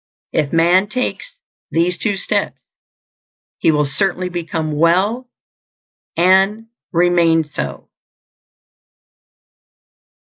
If 0.33 0.51
man 0.51 0.89
takes 0.89 1.35
these 1.69 1.99
two 1.99 2.17
steps, 2.17 2.57
he 3.59 3.69
will 3.69 3.85
certainly 3.85 4.29
become 4.29 4.71
well, 4.75 5.29
and 6.17 6.65
remain 6.91 7.43
so. 7.43 7.87